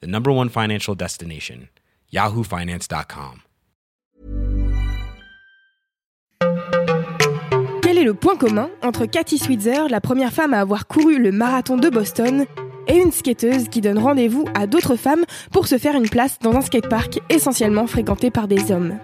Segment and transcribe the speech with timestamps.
[0.00, 1.68] the number one financial destination,
[2.12, 3.40] yahoofinance.com.
[7.82, 11.32] Quel est le point commun entre Cathy Switzer, la première femme à avoir couru le
[11.32, 12.46] marathon de Boston,
[12.86, 16.54] et une skateuse qui donne rendez-vous à d'autres femmes pour se faire une place dans
[16.54, 18.98] un skatepark essentiellement fréquenté par des hommes?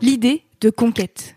[0.00, 1.36] L'idée de conquête.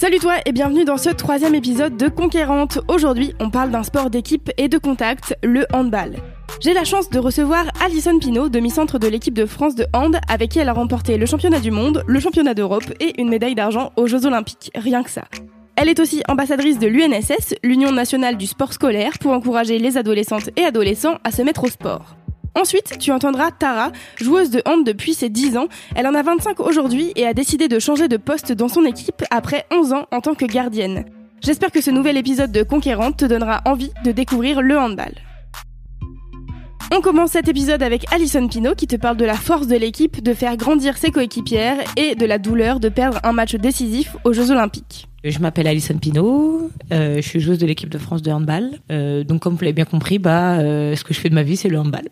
[0.00, 2.78] Salut toi et bienvenue dans ce troisième épisode de Conquérante.
[2.88, 6.16] Aujourd'hui, on parle d'un sport d'équipe et de contact, le handball.
[6.62, 10.52] J'ai la chance de recevoir Alison Pinault, demi-centre de l'équipe de France de hand, avec
[10.52, 13.92] qui elle a remporté le championnat du monde, le championnat d'Europe et une médaille d'argent
[13.96, 14.70] aux Jeux Olympiques.
[14.74, 15.24] Rien que ça.
[15.76, 20.48] Elle est aussi ambassadrice de l'UNSS, l'Union nationale du sport scolaire, pour encourager les adolescentes
[20.56, 22.16] et adolescents à se mettre au sport.
[22.54, 25.68] Ensuite, tu entendras Tara, joueuse de hand depuis ses 10 ans.
[25.94, 29.22] Elle en a 25 aujourd'hui et a décidé de changer de poste dans son équipe
[29.30, 31.04] après 11 ans en tant que gardienne.
[31.42, 35.14] J'espère que ce nouvel épisode de Conquérante te donnera envie de découvrir le handball.
[36.92, 40.22] On commence cet épisode avec Alison Pinault qui te parle de la force de l'équipe
[40.22, 44.32] de faire grandir ses coéquipières et de la douleur de perdre un match décisif aux
[44.32, 45.09] Jeux Olympiques.
[45.22, 48.70] Je m'appelle Alison Pinault, euh, je suis joueuse de l'équipe de France de handball.
[48.90, 51.42] Euh, donc comme vous l'avez bien compris, bah, euh, ce que je fais de ma
[51.42, 52.08] vie, c'est le handball.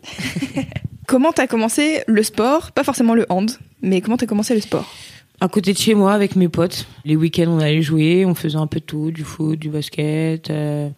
[1.07, 2.71] comment t'as commencé le sport?
[2.71, 3.49] Pas forcément le hand,
[3.81, 4.93] mais comment t'as commencé le sport?
[5.41, 6.85] À côté de chez moi avec mes potes.
[7.03, 10.51] Les week-ends, on allait jouer, on faisait un peu de tout, du foot, du basket,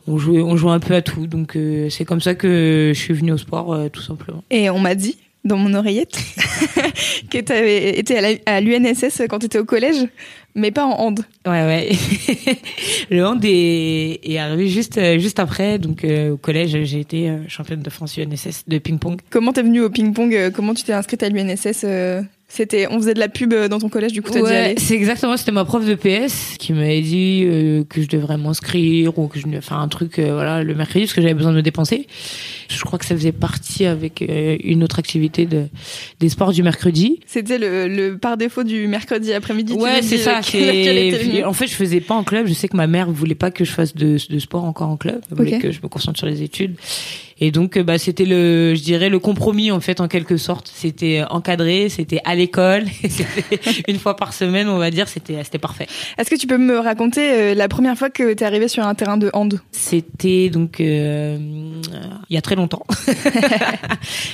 [0.07, 1.27] on jouait, on jouait un peu à tout.
[1.27, 1.57] Donc
[1.89, 4.43] c'est comme ça que je suis venue au sport, tout simplement.
[4.49, 6.17] Et on m'a dit dans mon oreillette
[7.31, 10.07] que tu avais été à l'UNSS quand tu étais au collège,
[10.53, 11.25] mais pas en hand.
[11.45, 11.91] Ouais, ouais.
[13.09, 15.79] le hand est, est, arrivé juste, juste après.
[15.79, 19.19] Donc, au collège, j'ai été championne de France UNSS de ping-pong.
[19.29, 21.85] Comment t'es venue au ping-pong Comment tu t'es inscrite à l'UNSS
[22.53, 25.37] c'était, on faisait de la pub dans ton collège, du coup, t'as ouais, C'est exactement,
[25.37, 29.39] c'était ma prof de PS qui m'avait dit euh, que je devrais m'inscrire ou que
[29.39, 31.61] je devais faire un truc, euh, voilà, le mercredi parce que j'avais besoin de me
[31.61, 32.07] dépenser.
[32.67, 35.67] Je crois que ça faisait partie avec euh, une autre activité de
[36.19, 37.21] des sports du mercredi.
[37.25, 39.71] C'était le, le par défaut du mercredi après-midi.
[39.71, 40.41] Ouais, c'est ça.
[41.45, 42.47] En fait, je faisais pas en club.
[42.47, 44.97] Je sais que ma mère voulait pas que je fasse de, de sport encore en
[44.97, 45.21] club.
[45.31, 46.75] Elle voulait que je me concentre sur les études.
[47.43, 50.71] Et donc, bah, c'était le, je dirais, le compromis en fait, en quelque sorte.
[50.73, 52.83] C'était encadré, c'était à l'école,
[53.87, 55.87] une fois par semaine, on va dire, c'était, c'était parfait.
[56.19, 58.85] Est-ce que tu peux me raconter euh, la première fois que tu es arrivé sur
[58.85, 59.59] un terrain de hand?
[59.71, 61.39] C'était donc euh,
[62.29, 62.85] il y a très longtemps.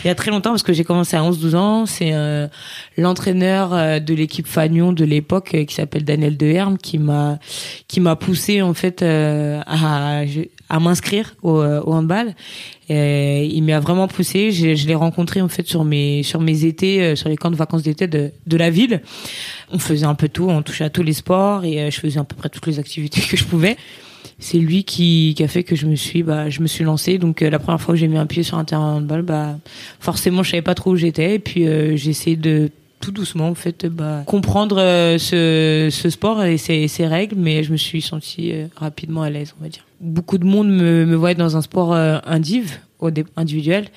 [0.04, 1.86] il y a très longtemps parce que j'ai commencé à 11-12 ans.
[1.86, 2.50] C'est euh,
[2.98, 7.40] l'entraîneur de l'équipe Fagnon de l'époque qui s'appelle Daniel Deherme qui m'a
[7.88, 10.24] qui m'a poussé en fait à
[10.70, 12.36] à m'inscrire au, au handball.
[12.90, 14.52] Euh, il m'a vraiment poussé.
[14.52, 17.52] Je, je l'ai rencontré en fait sur mes sur mes étés, euh, sur les camps
[17.52, 19.02] de vacances d'été de, de la ville.
[19.72, 22.20] On faisait un peu tout, on touchait à tous les sports et euh, je faisais
[22.20, 23.78] à peu près toutes les activités que je pouvais.
[24.40, 27.18] C'est lui qui, qui a fait que je me suis bah je me suis lancée.
[27.18, 29.58] Donc la première fois que j'ai mis un pied sur un terrain de handball, bah
[30.00, 31.66] forcément je savais pas trop où j'étais et puis
[31.98, 34.78] j'ai essayé de tout doucement en fait bah, comprendre
[35.20, 39.54] ce, ce sport et ses, ses règles mais je me suis sentie rapidement à l'aise
[39.60, 42.80] on va dire beaucoup de monde me, me voit dans un sport euh, indiv,
[43.36, 43.88] individuel.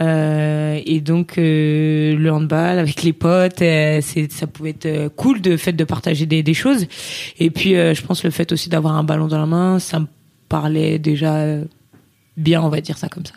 [0.00, 5.40] Euh, et donc euh, le handball avec les potes, euh, c'est ça pouvait être cool
[5.40, 6.86] de fait de partager des, des choses.
[7.38, 10.06] Et puis je pense le fait aussi d'avoir un ballon dans la main, ça me
[10.48, 11.44] parlait déjà
[12.36, 13.34] bien, on va dire ça comme ça.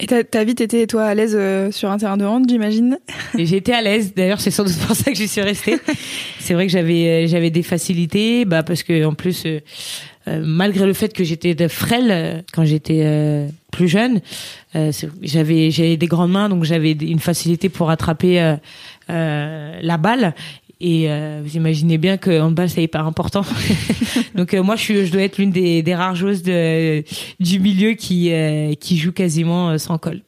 [0.00, 1.36] Et ta, vie, t'étais toi à l'aise
[1.74, 2.98] sur un terrain de hand, j'imagine?
[3.36, 4.14] J'étais à l'aise.
[4.14, 5.76] D'ailleurs, c'est sans doute pour ça que j'y suis restée.
[6.38, 9.58] c'est vrai que j'avais j'avais des facilités, bah parce que en plus euh,
[10.42, 14.20] malgré le fait que j'étais de frêle euh, quand j'étais euh, plus jeune,
[15.22, 18.56] j'avais j'avais des grandes mains, donc j'avais une facilité pour attraper
[19.08, 20.34] la balle.
[20.80, 21.08] Et
[21.42, 23.42] vous imaginez bien que handball c'est hyper important.
[24.34, 27.02] Donc moi je suis je dois être l'une des, des rares joueuses de,
[27.40, 28.32] du milieu qui
[28.80, 30.22] qui joue quasiment sans col.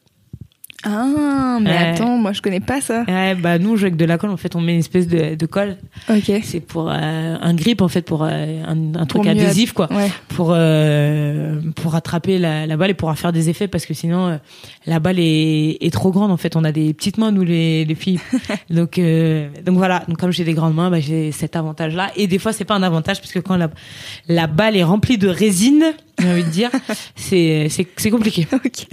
[0.82, 1.76] Ah, mais Ouais.
[1.76, 3.04] attends, moi je connais pas ça.
[3.06, 4.30] Ouais, bah nous, on joue avec de la colle.
[4.30, 5.76] En fait, on met une espèce de, de colle.
[6.08, 6.32] Ok.
[6.42, 6.94] C'est pour euh,
[7.40, 8.28] un grip, en fait, pour euh,
[8.66, 9.92] un, un truc Pour adhésif, quoi.
[9.92, 10.10] Ouais.
[10.28, 14.28] Pour euh, pour attraper la, la balle et pouvoir faire des effets, parce que sinon,
[14.28, 14.36] euh,
[14.86, 16.30] la balle est, est trop grande.
[16.30, 18.20] En fait, on a des petites mains, nous, les, les filles.
[18.70, 20.02] donc euh, donc voilà.
[20.08, 22.10] Donc comme j'ai des grandes mains, bah, j'ai cet avantage-là.
[22.16, 23.68] Et des fois, c'est pas un avantage, parce que quand la
[24.28, 25.84] la balle est remplie de résine,
[26.18, 26.70] j'ai envie de dire,
[27.16, 28.46] c'est c'est c'est compliqué.
[28.54, 28.86] Ok.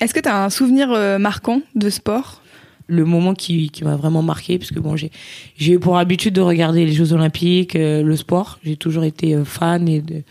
[0.00, 2.42] Est-ce que tu as un souvenir euh, marquant de sport?
[2.88, 5.10] Le moment qui, qui m'a vraiment marqué parce que bon j'ai
[5.56, 8.60] j'ai eu pour habitude de regarder les Jeux Olympiques euh, le sport.
[8.62, 10.22] J'ai toujours été euh, fan et de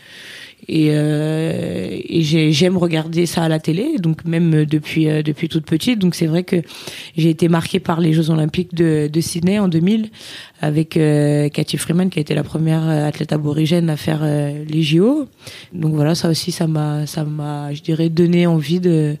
[0.68, 5.48] et, euh, et j'ai- j'aime regarder ça à la télé donc même depuis euh, depuis
[5.48, 6.56] toute petite donc c'est vrai que
[7.16, 10.10] j'ai été marquée par les Jeux Olympiques de, de Sydney en 2000
[10.60, 14.64] avec euh, Cathy Freeman qui a été la première euh, athlète aborigène à faire euh,
[14.68, 15.28] les JO
[15.72, 19.16] donc voilà ça aussi ça m'a ça m'a je dirais donné envie de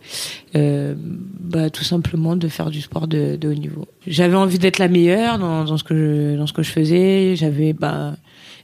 [0.56, 0.94] euh,
[1.40, 3.86] bah, tout simplement de faire du sport de, de haut niveau.
[4.06, 7.34] J'avais envie d'être la meilleure dans, dans ce que je, dans ce que je faisais.
[7.36, 8.16] J'avais bah,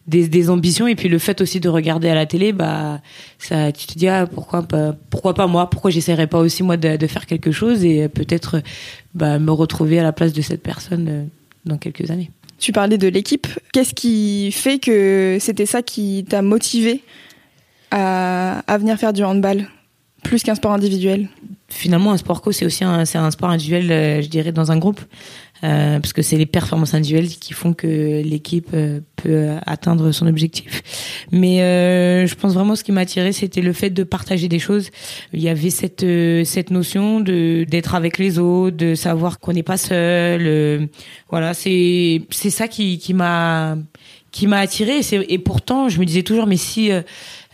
[0.07, 3.01] des, ambitions et puis le fait aussi de regarder à la télé, bah
[3.39, 6.77] ça, tu te dis ah, pourquoi pas, pourquoi pas moi, pourquoi j'essaierais pas aussi moi
[6.77, 8.63] de, de faire quelque chose et peut-être
[9.15, 11.25] bah, me retrouver à la place de cette personne euh,
[11.65, 12.31] dans quelques années.
[12.59, 13.47] Tu parlais de l'équipe.
[13.73, 17.03] Qu'est-ce qui fait que c'était ça qui t'a motivé
[17.91, 19.69] à, à venir faire du handball
[20.23, 21.29] plus qu'un sport individuel?
[21.73, 24.71] Finalement un sport co c'est aussi un c'est un sport individuel euh, je dirais dans
[24.71, 25.01] un groupe.
[25.65, 30.27] Euh, parce que c'est les performances individuelles qui font que l'équipe euh, peut atteindre son
[30.27, 30.83] objectif.
[31.31, 34.59] Mais euh, je pense vraiment ce qui m'a attiré c'était le fait de partager des
[34.59, 34.91] choses.
[35.33, 39.53] Il y avait cette euh, cette notion de d'être avec les autres de savoir qu'on
[39.53, 40.87] n'est pas seul euh,
[41.31, 43.77] voilà c'est c'est ça qui qui m'a
[44.33, 47.03] qui m'a attiré et, et pourtant je me disais toujours mais si euh,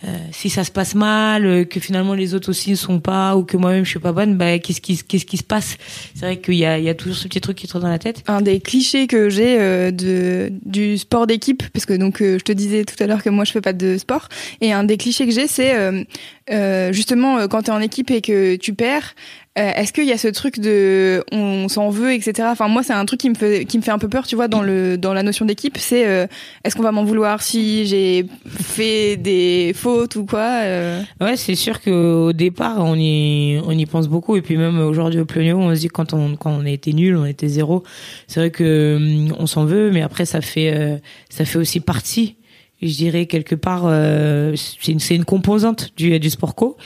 [0.04, 3.34] euh, si ça se passe mal, euh, que finalement les autres aussi ne sont pas,
[3.36, 5.76] ou que moi-même je suis pas bonne, bah qu'est-ce qui qu'est-ce qui se passe?
[6.14, 7.88] C'est vrai qu'il y a il y a toujours ce petit truc qui te dans
[7.88, 8.22] la tête.
[8.28, 12.44] un des clichés que j'ai euh, de du sport d'équipe parce que donc euh, je
[12.44, 14.28] te disais tout à l'heure que moi je fais pas de sport
[14.60, 18.20] et un des clichés que j'ai c'est euh, justement quand tu es en équipe et
[18.20, 19.16] que tu perds
[19.58, 22.92] euh, est-ce qu'il y a ce truc de on s'en veut etc enfin moi c'est
[22.92, 24.96] un truc qui me fait qui me fait un peu peur tu vois dans le
[24.96, 26.26] dans la notion d'équipe c'est euh,
[26.64, 31.02] est-ce qu'on va m'en vouloir si j'ai fait des fautes ou quoi euh?
[31.20, 35.20] Ouais, c'est sûr qu'au départ on y on y pense beaucoup et puis même aujourd'hui
[35.20, 37.82] au niveau, on se dit que quand on quand on a nul, on était zéro.
[38.26, 42.37] C'est vrai que hum, on s'en veut, mais après ça fait ça fait aussi partie.
[42.80, 46.76] Je dirais quelque part, euh, c'est une, une composante du, du sport co.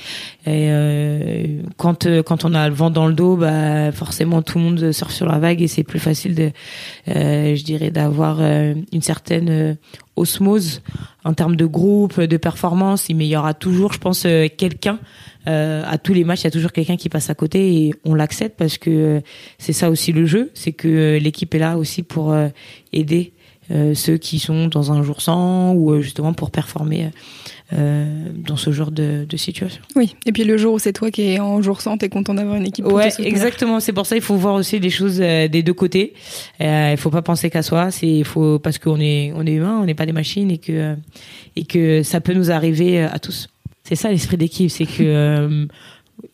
[0.46, 4.56] Et euh, quand euh, quand on a le vent dans le dos, bah forcément tout
[4.56, 6.50] le monde sort sur la vague et c'est plus facile de,
[7.08, 9.76] euh, je dirais, d'avoir euh, une certaine
[10.16, 10.80] osmose
[11.24, 13.10] en termes de groupe, de performance.
[13.10, 14.98] Mais il y aura toujours, je pense, quelqu'un
[15.44, 18.14] à tous les matchs, il y a toujours quelqu'un qui passe à côté et on
[18.14, 19.20] l'accepte parce que
[19.58, 22.34] c'est ça aussi le jeu, c'est que l'équipe est là aussi pour
[22.92, 23.32] aider
[23.94, 27.10] ceux qui sont dans un jour sans ou euh, justement pour performer
[27.72, 29.82] euh, dans ce genre de, de situation.
[29.96, 32.34] oui et puis le jour où c'est toi qui es en jour sans t'es content
[32.34, 33.80] d'avoir une équipe pour Ouais, te exactement.
[33.80, 36.12] C'est pour ça il faut voir aussi les choses euh, des deux côtés.
[36.60, 37.90] Euh, il faut pas penser qu'à soi.
[37.90, 40.72] C'est faut parce qu'on est on est humain, on n'est pas des machines et que
[40.72, 40.94] euh,
[41.56, 43.48] et que ça peut nous arriver euh, à tous.
[43.84, 45.66] C'est ça l'esprit d'équipe, c'est que euh,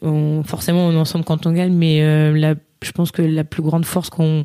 [0.03, 3.45] on, forcément on est ensemble quand on gagne, mais euh, la, je pense que la
[3.45, 4.45] plus grande force qu'on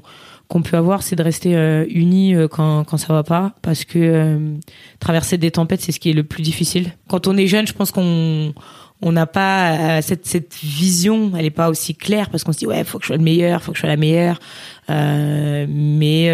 [0.54, 3.86] qu'on peut avoir, c'est de rester euh, unis euh, quand quand ça va pas, parce
[3.86, 4.54] que euh,
[5.00, 6.94] traverser des tempêtes, c'est ce qui est le plus difficile.
[7.08, 8.54] Quand on est jeune, je pense qu'on
[9.02, 12.60] on n'a pas euh, cette cette vision, elle est pas aussi claire parce qu'on se
[12.60, 14.40] dit ouais, faut que je sois le meilleur, faut que je sois la meilleure.
[14.90, 16.28] Mais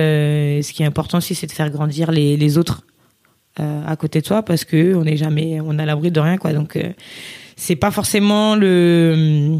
[0.63, 2.81] ce qui est important aussi, c'est de faire grandir les les autres
[3.55, 6.51] à côté de soi parce que on n'est jamais on a l'abri de rien quoi.
[6.51, 6.77] Donc
[7.55, 9.59] c'est pas forcément le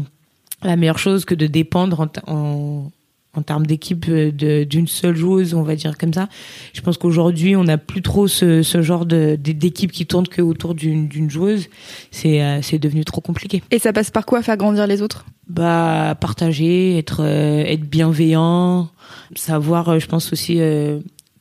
[0.62, 2.90] la meilleure chose que de dépendre en, en
[3.36, 6.28] en termes d'équipe euh, d'une seule joueuse, on va dire comme ça.
[6.72, 10.74] Je pense qu'aujourd'hui, on n'a plus trop ce, ce genre d'équipe qui tourne que autour
[10.74, 11.68] d'une joueuse.
[12.10, 13.62] C'est euh, devenu trop compliqué.
[13.70, 15.26] et ça passe par quoi faire grandir les autres?
[15.48, 18.88] Bah partager, être euh, être bienveillant,
[19.36, 20.60] savoir, euh, je pense aussi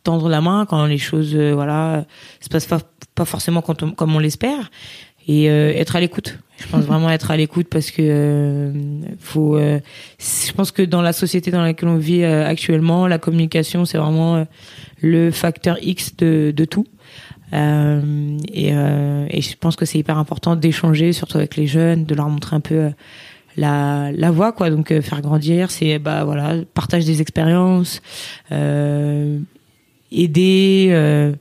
[0.04, 2.06] tendre la main quand les choses, voilà,
[2.40, 2.80] se passent pas
[3.16, 4.72] pas forcément quand on- comme on l'espère,
[5.28, 6.40] et être à l'écoute.
[6.62, 8.72] Je pense vraiment être à l'écoute parce que euh,
[9.20, 9.56] faut.
[9.58, 9.80] euh,
[10.20, 13.98] je pense que dans la société dans laquelle on vit euh, actuellement, la communication c'est
[13.98, 14.44] vraiment euh,
[15.02, 16.86] le facteur X de de tout.
[17.54, 22.06] Euh, et, euh, et je pense que c'est hyper important d'échanger, surtout avec les jeunes,
[22.06, 22.90] de leur montrer un peu
[23.58, 24.70] la, la voie, quoi.
[24.70, 28.02] Donc faire grandir, c'est bah voilà, partage des expériences,
[30.12, 31.34] aider,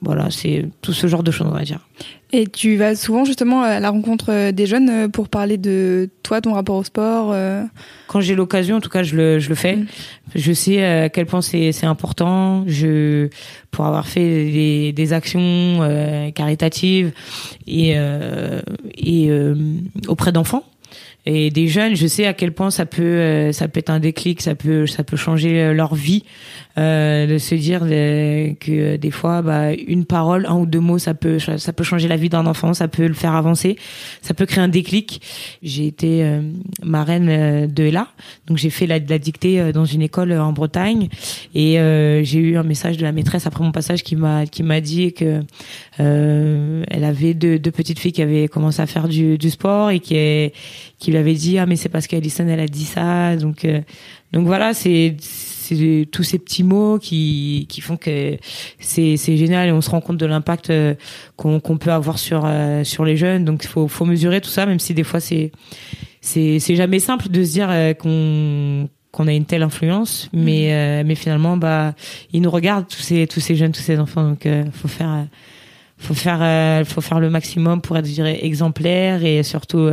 [0.00, 1.80] voilà, c'est tout ce genre de choses, on va dire.
[2.32, 6.54] Et tu vas souvent justement à la rencontre des jeunes pour parler de toi, ton
[6.54, 7.34] rapport au sport
[8.08, 9.76] Quand j'ai l'occasion, en tout cas, je le, je le fais.
[9.76, 9.86] Mm.
[10.34, 12.64] Je sais à quel point c'est important.
[12.66, 13.28] Je,
[13.70, 15.80] pour avoir fait des, des actions
[16.34, 17.12] caritatives
[17.66, 17.96] et,
[18.96, 19.30] et
[20.08, 20.64] auprès d'enfants
[21.24, 24.00] et des jeunes, je sais à quel point ça peut euh, ça peut être un
[24.00, 26.24] déclic, ça peut ça peut changer euh, leur vie,
[26.78, 30.98] euh, de se dire euh, que des fois bah une parole, un ou deux mots,
[30.98, 33.76] ça peut ça peut changer la vie d'un enfant, ça peut le faire avancer,
[34.20, 35.22] ça peut créer un déclic.
[35.62, 36.40] J'ai été
[36.82, 38.08] marraine de là,
[38.46, 41.08] donc j'ai fait la, la dictée dans une école en Bretagne.
[41.54, 41.74] Et
[42.22, 45.12] j'ai eu un message de la maîtresse après mon passage qui m'a qui m'a dit
[45.12, 45.42] que
[45.98, 50.00] elle avait deux, deux petites filles qui avaient commencé à faire du, du sport et
[50.00, 50.16] qui
[50.98, 53.80] qui lui avait dit ah mais c'est parce qu'Alison elle a dit ça donc euh,
[54.32, 55.16] donc voilà c'est
[55.62, 58.36] c'est tous ces petits mots qui qui font que
[58.78, 60.94] c'est c'est génial et on se rend compte de l'impact euh,
[61.36, 63.44] qu'on qu'on peut avoir sur euh, sur les jeunes.
[63.44, 65.52] Donc il faut faut mesurer tout ça même si des fois c'est
[66.20, 70.28] c'est c'est jamais simple de se dire qu'on qu'on a une telle influence.
[70.32, 71.06] Mais mmh.
[71.06, 71.94] mais finalement bah
[72.32, 74.28] ils nous regardent tous ces tous ces jeunes tous ces enfants.
[74.28, 75.26] Donc faut faire
[75.98, 79.90] faut faire faut faire le maximum pour être je dirais exemplaire et surtout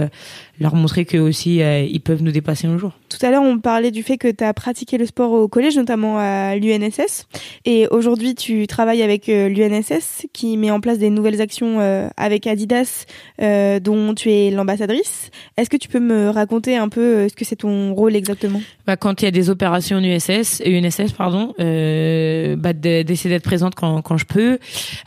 [0.60, 2.92] leur montrer que aussi euh, ils peuvent nous dépasser un jour.
[3.08, 5.78] Tout à l'heure, on parlait du fait que tu as pratiqué le sport au collège,
[5.78, 7.28] notamment à l'UNSS.
[7.66, 12.10] Et aujourd'hui, tu travailles avec euh, l'UNSS qui met en place des nouvelles actions euh,
[12.18, 13.06] avec Adidas,
[13.40, 15.30] dont tu es l'ambassadrice.
[15.58, 18.62] Est-ce que tu peux me raconter un peu ce que c'est ton rôle exactement?
[18.86, 24.02] Bah, Quand il y a des opérations UNSS, UNSS pardon, bah, d'essayer d'être présente quand,
[24.02, 24.60] quand je peux.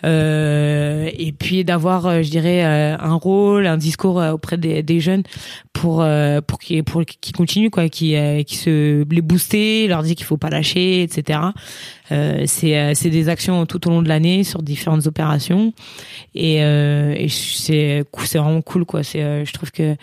[0.04, 5.24] et puis d'avoir, je dirais, un rôle, un discours auprès des, des jeunes
[5.72, 10.02] pour euh, pour qui pour qui continuent quoi qui euh, qui se les booster leur
[10.02, 11.40] dit qu'il faut pas lâcher etc
[12.12, 15.72] euh, c'est c'est des actions tout au long de l'année sur différentes opérations.
[16.34, 19.02] Et, et c'est c'est vraiment cool quoi.
[19.02, 19.96] C'est je trouve que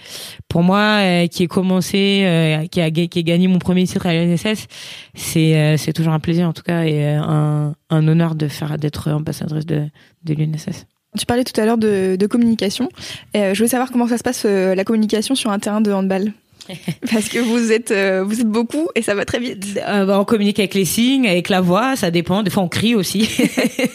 [0.47, 4.67] pour moi qui ai commencé qui a qui a gagné mon premier titre à l'UNSS
[5.13, 9.11] c'est c'est toujours un plaisir en tout cas et un un honneur de faire d'être
[9.11, 9.87] ambassadrice de
[10.23, 12.89] de l'UNSS tu parlais tout à l'heure de, communication.
[13.35, 15.91] Euh, je veux savoir comment ça se passe euh, la communication sur un terrain de
[15.91, 16.33] handball.
[17.11, 19.73] Parce que vous êtes euh, vous êtes beaucoup et ça va très vite.
[19.75, 22.43] Bah, on communique avec les signes, avec la voix, ça dépend.
[22.43, 23.27] Des fois on crie aussi.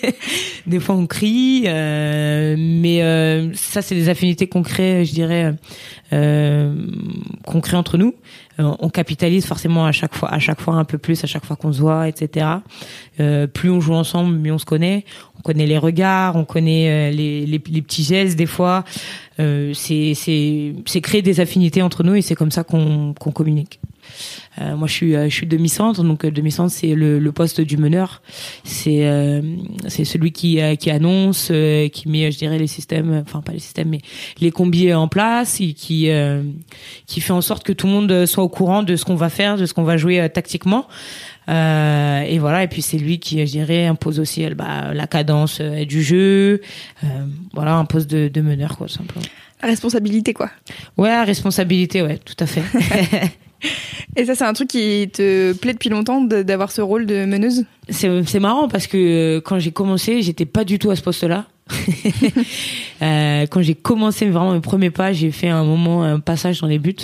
[0.67, 5.55] des fois on crie, mais ça c'est des affinités qu'on crée, je dirais,
[6.11, 8.15] qu'on crée entre nous.
[8.59, 11.57] On capitalise forcément à chaque fois, à chaque fois un peu plus, à chaque fois
[11.57, 12.47] qu'on se voit, etc.
[13.53, 15.05] plus on joue ensemble, mieux on se connaît
[15.45, 18.85] connaît les regards, on connaît euh, les, les, les petits gestes des fois.
[19.39, 23.79] Euh, c'est créer des affinités entre nous et c'est comme ça qu'on qu'on communique.
[24.61, 27.77] Euh, moi, je suis, euh, je suis demi-centre, donc demi-centre, c'est le, le, poste du
[27.77, 28.23] meneur.
[28.63, 29.43] C'est,
[29.89, 31.47] c'est celui qui, qui annonce,
[31.93, 34.01] qui met, je dirais, les systèmes, enfin pas les systèmes, mais
[34.41, 36.09] les combis en place, et qui,
[37.07, 39.31] qui fait en sorte que tout le monde soit au courant de ce qu'on va
[39.31, 40.87] faire, de ce qu'on va jouer tactiquement.
[41.49, 45.59] Euh, et voilà, et puis c'est lui qui, je dirais, impose aussi bah, la cadence
[45.61, 46.61] euh, du jeu.
[47.03, 47.07] Euh,
[47.53, 49.27] voilà, un poste de, de meneur, quoi, simplement.
[49.63, 50.51] La responsabilité, quoi.
[50.97, 52.63] Ouais, la responsabilité, ouais, tout à fait.
[54.17, 57.65] et ça, c'est un truc qui te plaît depuis longtemps d'avoir ce rôle de meneuse?
[57.91, 61.47] C'est marrant parce que quand j'ai commencé, j'étais pas du tout à ce poste-là.
[63.03, 66.67] euh, quand j'ai commencé vraiment mes premiers pas, j'ai fait un moment, un passage dans
[66.67, 66.97] les buts.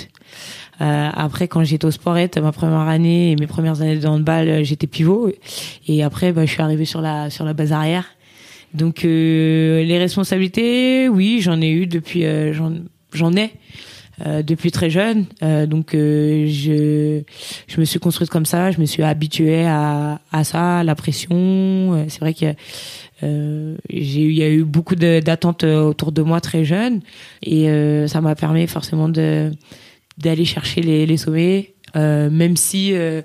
[0.81, 4.49] Euh, après, quand j'étais au Sporette, ma première année et mes premières années de handball,
[4.49, 5.31] euh, j'étais pivot.
[5.87, 8.07] Et après, bah, je suis arrivée sur la sur la base arrière.
[8.73, 12.53] Donc euh, les responsabilités, oui, j'en ai eu depuis, euh,
[13.13, 13.51] j'en ai.
[14.27, 15.27] Euh, depuis très jeune.
[15.43, 17.23] Euh, donc je
[17.69, 20.95] je me suis construite comme ça, je me suis habituée à à ça, à la
[20.95, 22.07] pression.
[22.09, 22.55] c'est vrai que
[23.23, 27.01] j'ai il y a eu beaucoup d'attentes autour de moi très jeune
[27.43, 27.69] et
[28.09, 29.51] ça m'a permis forcément de
[30.19, 31.75] d'aller chercher les, les sommets.
[31.97, 33.23] Euh, même si euh,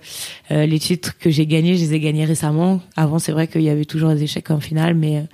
[0.52, 2.82] euh, les titres que j'ai gagnés, je les ai gagnés récemment.
[2.96, 5.26] Avant, c'est vrai qu'il y avait toujours des échecs en finale, mais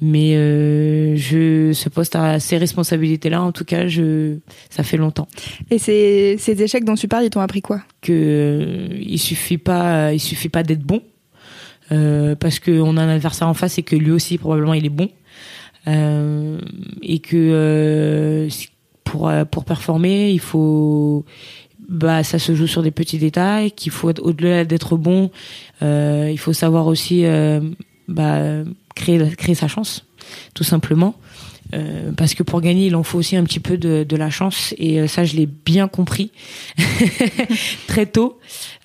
[0.00, 4.38] mais euh, je ce poste à ces responsabilités-là, en tout cas, je
[4.70, 5.28] ça fait longtemps.
[5.70, 7.82] Et ces, ces échecs dont tu parles, ils t'ont appris quoi?
[8.00, 11.02] Que euh, il suffit pas, il suffit pas d'être bon,
[11.92, 14.90] euh, parce qu'on a un adversaire en face et que lui aussi probablement il est
[14.90, 15.08] bon,
[15.86, 18.48] et que
[19.04, 21.24] pour euh, pour performer, il faut
[21.88, 25.30] bah ça se joue sur des petits détails qu'il faut au-delà d'être bon.
[25.82, 27.60] Euh, il faut savoir aussi euh,
[28.08, 28.40] bah,
[28.94, 30.04] créer créer sa chance
[30.54, 31.14] tout simplement
[31.74, 34.30] Euh, parce que pour gagner, il en faut aussi un petit peu de, de la
[34.30, 34.74] chance.
[34.78, 36.30] Et ça, je l'ai bien compris
[37.86, 38.38] très tôt,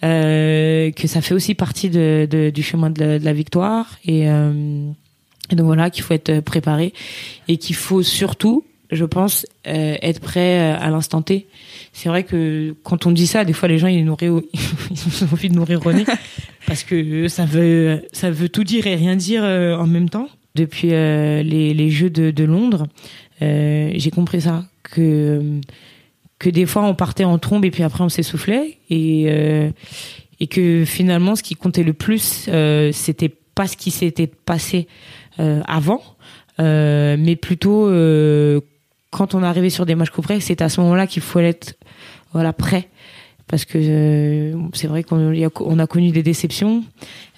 [0.04, 3.98] euh, que ça fait aussi partie de, de du chemin de la, victoire.
[4.06, 6.92] Et, et donc voilà, qu'il faut être préparé
[7.48, 11.48] et qu'il faut surtout je pense, euh, être prêt euh, à l'instant T.
[11.92, 15.28] C'est vrai que quand on dit ça, des fois les gens ils nous, ils ont
[15.32, 16.06] envie de nous rironner
[16.68, 20.30] parce que ça veut ça veut tout dire et rien dire euh, en même temps.
[20.56, 22.86] Depuis les, les Jeux de, de Londres,
[23.42, 25.60] j'ai compris ça que
[26.38, 29.72] que des fois on partait en trombe et puis après on s'essoufflait et
[30.40, 32.48] et que finalement ce qui comptait le plus
[32.92, 34.88] c'était pas ce qui s'était passé
[35.40, 36.04] avant,
[36.60, 37.90] mais plutôt
[39.14, 41.76] quand on est arrivé sur des matchs couperés, c'est à ce moment-là qu'il faut être
[42.34, 42.90] voilà prêt.
[43.48, 46.84] Parce que euh, c'est vrai qu'on a, connu des déceptions,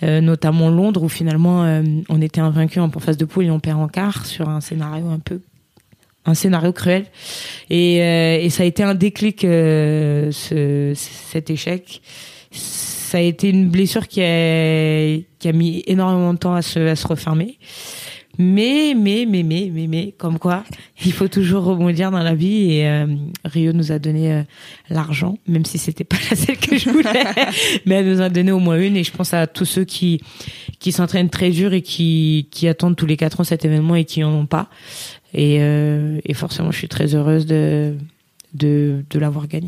[0.03, 3.60] euh, notamment Londres où finalement euh, on était invaincu en phase de poule et on
[3.60, 5.41] perd en quart sur un scénario un peu
[6.27, 7.05] un scénario cruel.
[7.70, 12.01] Et, et ça a été un déclic ce, cet échec.
[12.50, 16.79] Ça a été une blessure qui a, qui a mis énormément de temps à se,
[16.79, 17.60] à se refermer
[18.38, 20.63] mais, mais, mais, mais, mais, mais, comme quoi,
[21.06, 23.08] il faut toujours rebondir dans la vie et euh,
[23.44, 24.44] Rio nous a donné euh,
[24.89, 27.24] l'argent, même si c'était pas la celle que je voulais,
[27.86, 30.22] mais elle nous a donné au moins une et je pense à tous ceux qui
[30.80, 34.06] qui s'entraînent très dur et qui qui attendent tous les quatre ans cet événement et
[34.06, 34.70] qui en ont pas.
[35.34, 37.96] Et, euh, et forcément, je suis très heureuse de
[38.54, 39.68] de, de l'avoir gagné.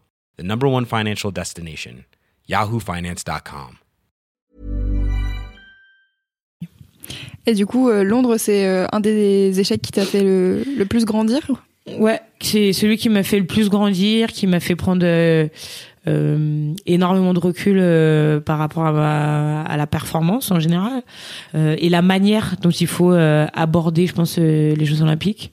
[0.41, 2.05] the number one financial destination,
[2.49, 3.77] yahoofinance.com.
[7.47, 10.85] Et du coup, euh, Londres, c'est euh, un des échecs qui t'a fait le, le,
[10.85, 11.39] plus grandir?
[11.97, 15.47] Ouais, c'est celui qui m'a fait le plus grandir, qui m'a fait prendre euh,
[16.85, 21.01] énormément de recul euh, par rapport à, à, la performance en général
[21.55, 25.51] et la manière dont il faut aborder, je pense, les Jeux Olympiques.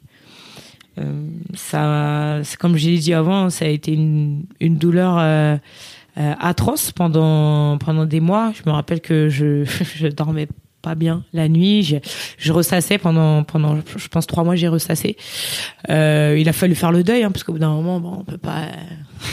[1.54, 5.18] Ça, comme j'ai dit avant, ça a été une, une douleur
[6.16, 8.52] atroce pendant pendant des mois.
[8.54, 9.64] Je me rappelle que je
[9.96, 10.48] je dormais
[10.82, 11.82] pas bien la nuit.
[11.82, 11.96] Je,
[12.38, 14.56] je ressassais pendant pendant je pense trois mois.
[14.56, 15.16] J'ai ressassé.
[15.90, 18.24] Euh, il a fallu faire le deuil hein, parce qu'au bout d'un moment, bon, on
[18.24, 18.68] peut pas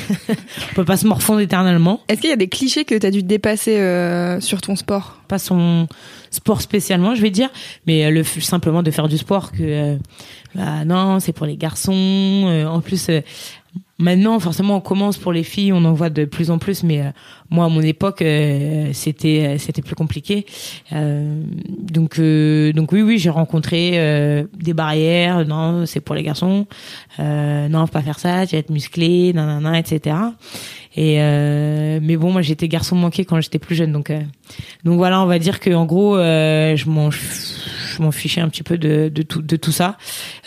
[0.30, 2.01] on peut pas se morfondre éternellement.
[2.08, 5.19] Est-ce qu'il y a des clichés que tu as dû dépasser euh, sur ton sport?
[5.28, 5.88] Pas son
[6.32, 7.49] sport spécialement, je vais dire,
[7.88, 9.97] mais le simplement de faire du sport que euh,
[10.55, 11.93] bah, non, c'est pour les garçons.
[12.47, 13.09] Euh, en plus,
[13.97, 16.99] Maintenant, forcément, on commence pour les filles, on en voit de plus en plus, mais
[16.99, 17.11] euh,
[17.49, 20.45] moi, à mon époque, euh, c'était euh, c'était plus compliqué.
[20.91, 23.91] donc donc oui, oui, j'ai rencontré
[24.53, 25.45] des barrières.
[25.45, 26.67] Non, c'est pour les garçons.
[27.19, 28.45] non, faut pas faire ça.
[28.45, 30.17] Tu vas être musclé, nanana, etc.
[30.95, 34.12] Et mais bon, moi, j'étais garçon manqué quand j'étais plus jeune, donc
[34.84, 38.63] donc voilà, on va dire que en gros, je m'en je m'en fichais un petit
[38.63, 39.97] peu de de tout de tout ça.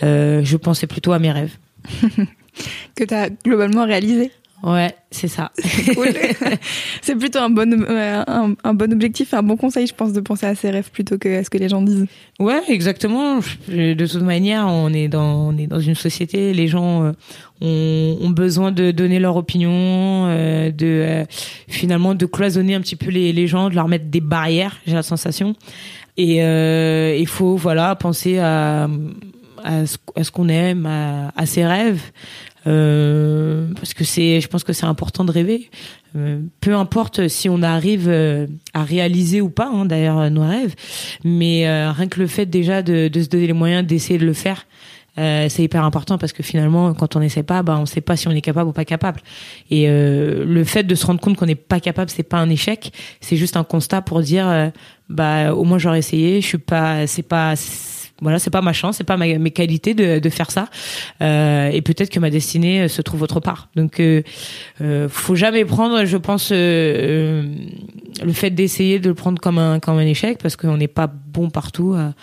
[0.01, 1.57] je pensais plutôt à mes rêves.
[2.95, 4.33] que tu as globalement réalisé?
[4.63, 5.53] Ouais, c'est ça.
[7.03, 8.25] C'est plutôt un bon, euh,
[8.65, 11.41] un, bon objectif, un bon conseil, je pense, de penser à ses rêves plutôt que
[11.41, 12.07] à ce que les gens disent.
[12.41, 13.39] Ouais, exactement.
[13.69, 17.13] De toute manière, on est dans, on est dans une société, les gens euh,
[17.61, 21.25] ont, ont, besoin de donner leur opinion, euh, de
[21.69, 24.95] finalement de cloisonner un petit peu les, les gens, de leur mettre des barrières, j'ai
[24.95, 25.55] la sensation.
[26.17, 28.89] Et il faut, voilà, penser à
[29.65, 32.01] à ce, qu'on aime, à, à, ses rêves,
[32.69, 35.71] euh, parce que c'est, je pense que c'est important de rêver.
[36.17, 40.75] Euh, peu importe si on arrive euh, à réaliser ou pas, hein, d'ailleurs nos rêves,
[41.25, 44.67] mais rien que le fait déjà de, se donner les moyens d'essayer de le faire.
[45.17, 48.29] C'est hyper important parce que finalement, quand on n'essaie pas, bah, on sait pas si
[48.29, 49.21] on est capable ou pas capable.
[49.69, 52.93] Et le fait de se rendre compte qu'on n'est pas capable, c'est pas un échec,
[53.21, 54.71] c'est juste un constat pour dire,
[55.09, 56.41] bah, au moins j'aurais essayé.
[56.41, 57.55] Je suis pas, c'est pas,
[58.21, 60.69] voilà, c'est pas ma chance, c'est pas mes qualités de, de faire ça.
[61.23, 63.69] Euh, et peut-être que ma destinée euh, se trouve autre part.
[63.77, 64.23] Donc, euh,
[64.81, 67.45] euh faut jamais prendre, je pense, euh,
[68.25, 71.07] le fait d'essayer de le prendre comme un comme un échec parce qu'on n'est pas
[71.07, 72.15] bon partout à,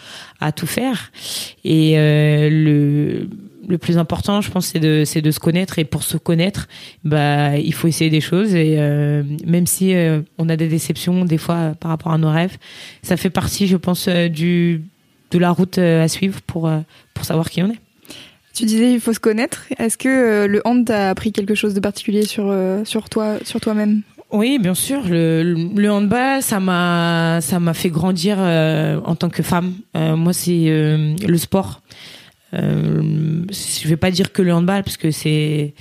[0.45, 1.11] à tout faire.
[1.63, 3.29] Et le
[3.67, 5.79] le plus important, je pense, c'est de, c'est de se connaître.
[5.79, 6.67] Et pour se connaître,
[7.03, 8.53] bah, il faut essayer des choses.
[8.53, 8.77] Et
[9.43, 9.95] même si
[10.37, 12.57] on a des déceptions des fois par rapport à nos rêves,
[13.01, 14.83] ça fait partie, je pense, du
[15.31, 16.71] de la route à suivre pour
[17.13, 17.79] pour savoir qui on est.
[18.53, 19.65] Tu disais il faut se connaître.
[19.77, 22.53] Est-ce que le hand t'a appris quelque chose de particulier sur
[22.85, 24.01] sur toi sur toi-même?
[24.31, 25.01] Oui, bien sûr.
[25.07, 25.43] Le,
[25.75, 29.75] le handball, ça m'a, ça m'a fait grandir euh, en tant que femme.
[29.95, 31.81] Euh, moi, c'est euh, le sport.
[32.53, 35.73] Euh, je vais pas dire que le handball parce que c'est,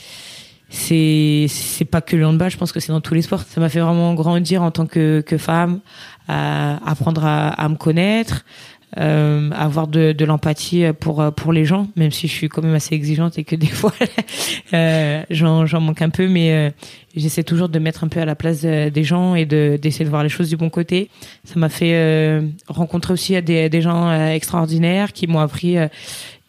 [0.69, 2.51] c'est, c'est pas que le handball.
[2.51, 3.43] Je pense que c'est dans tous les sports.
[3.43, 5.81] Ça m'a fait vraiment grandir en tant que, que femme,
[6.29, 8.45] à apprendre à, à me connaître,
[8.99, 12.75] euh, avoir de, de l'empathie pour pour les gens, même si je suis quand même
[12.75, 13.93] assez exigeante et que des fois
[14.73, 16.71] euh, j'en manque un peu, mais euh,
[17.17, 20.11] j'essaie toujours de mettre un peu à la place des gens et de d'essayer de
[20.11, 21.11] voir les choses du bon côté.
[21.45, 25.77] Ça m'a fait euh, rencontrer aussi des des gens extraordinaires qui m'ont appris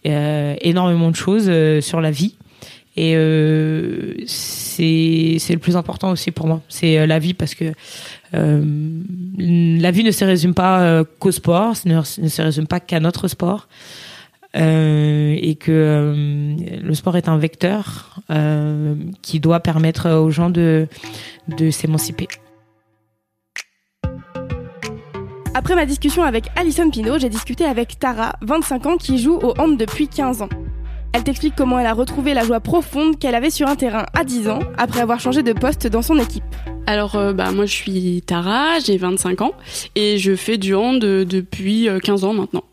[0.04, 2.36] énormément de choses sur la vie.
[2.98, 6.62] Et euh, c'est c'est le plus important aussi pour moi.
[6.70, 7.74] C'est la vie parce que
[8.34, 8.64] euh,
[9.38, 13.28] la vie ne se résume pas euh, qu'au sport, ne, se résume pas qu'à notre
[13.28, 13.68] sport.
[14.56, 20.50] Euh, et que euh, le sport est un vecteur euh, qui doit permettre aux gens
[20.50, 20.88] de,
[21.50, 22.30] de s'émanciper.
[25.54, 29.54] Après ma discussion avec Alison Pino, j'ai discuté avec Tara, 25 ans, qui joue au
[29.60, 30.50] hand depuis 15 ans.
[31.16, 34.26] Elle t'explique comment elle a retrouvé la joie profonde qu'elle avait sur un terrain à
[34.26, 36.44] 10 ans, après avoir changé de poste dans son équipe.
[36.88, 39.54] Alors, euh, bah, moi, je suis Tara, j'ai 25 ans
[39.96, 42.66] et je fais du hand depuis 15 euh, ans maintenant.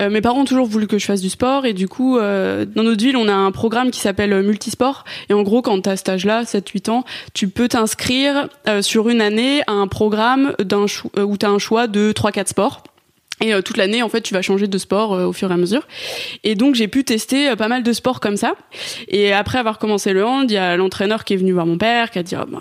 [0.00, 2.64] Euh, mes parents ont toujours voulu que je fasse du sport et du coup, euh,
[2.64, 5.04] dans notre ville, on a un programme qui s'appelle Multisport.
[5.28, 7.04] Et en gros, quand tu as cet âge-là, 7-8 ans,
[7.34, 8.48] tu peux t'inscrire
[8.80, 12.82] sur une année à un programme où tu as un choix de 3-4 sports.
[13.40, 15.54] Et euh, toute l'année, en fait, tu vas changer de sport euh, au fur et
[15.54, 15.86] à mesure.
[16.44, 18.54] Et donc, j'ai pu tester euh, pas mal de sports comme ça.
[19.08, 21.78] Et après avoir commencé le hand, il y a l'entraîneur qui est venu voir mon
[21.78, 22.60] père, qui a dit oh, bah,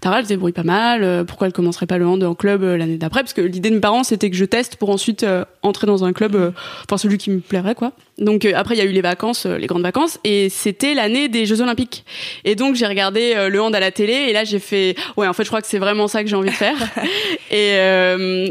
[0.00, 1.24] Tara, elle se débrouille pas mal.
[1.26, 3.20] pourquoi elle commencerait pas le hand en club l'année d'après?
[3.20, 5.26] Parce que l'idée de mes parents, c'était que je teste pour ensuite
[5.62, 6.52] entrer dans un club,
[6.84, 7.92] enfin celui qui me plairait, quoi.
[8.18, 11.46] Donc après, il y a eu les vacances, les grandes vacances, et c'était l'année des
[11.46, 12.04] Jeux Olympiques.
[12.44, 15.32] Et donc, j'ai regardé le hand à la télé, et là, j'ai fait ouais, en
[15.32, 16.76] fait, je crois que c'est vraiment ça que j'ai envie de faire.
[17.50, 17.74] et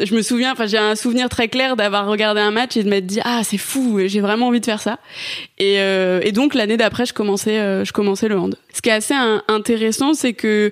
[0.05, 2.89] je me souviens, enfin, j'ai un souvenir très clair d'avoir regardé un match et de
[2.89, 4.99] m'être dit ah c'est fou, j'ai vraiment envie de faire ça.
[5.57, 8.55] Et, euh, et donc l'année d'après je commençais euh, je commençais le hand.
[8.73, 9.13] Ce qui est assez
[9.47, 10.71] intéressant c'est que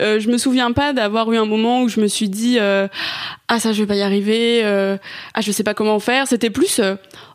[0.00, 3.58] euh, je me souviens pas d'avoir eu un moment où je me suis dit ah
[3.58, 6.26] ça je vais pas y arriver, ah je sais pas comment faire.
[6.26, 6.80] C'était plus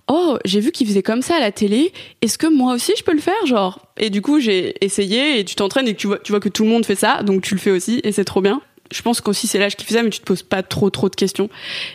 [0.08, 1.92] oh j'ai vu qu'il faisait comme ça à la télé
[2.22, 3.82] est-ce que moi aussi je peux le faire genre?
[3.98, 6.64] Et du coup j'ai essayé et tu t'entraînes et tu vois tu vois que tout
[6.64, 9.22] le monde fait ça donc tu le fais aussi et c'est trop bien je pense
[9.22, 11.50] qu'aussi c'est l'âge qui fait ça, mais tu te poses pas trop trop de questions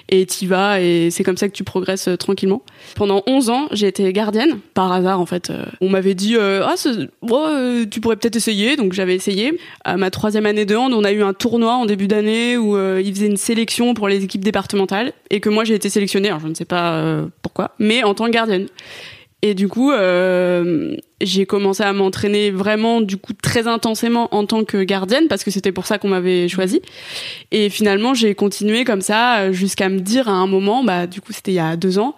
[0.08, 2.62] et t'y vas et c'est comme ça que tu progresses euh, tranquillement.
[2.94, 5.50] Pendant 11 ans, j'ai été gardienne par hasard en fait.
[5.50, 6.74] Euh, on m'avait dit euh, ah
[7.90, 9.58] tu pourrais peut-être essayer, donc j'avais essayé.
[9.84, 12.76] À ma troisième année de hand, on a eu un tournoi en début d'année où
[12.98, 16.28] ils faisaient une sélection pour les équipes départementales et que moi j'ai été sélectionnée.
[16.28, 17.24] Alors je ne sais pas
[17.78, 18.66] mais en tant que gardienne.
[19.44, 24.64] Et du coup, euh, j'ai commencé à m'entraîner vraiment, du coup, très intensément en tant
[24.64, 26.80] que gardienne, parce que c'était pour ça qu'on m'avait choisi.
[27.50, 31.32] Et finalement, j'ai continué comme ça jusqu'à me dire à un moment, bah, du coup,
[31.32, 32.14] c'était il y a deux ans,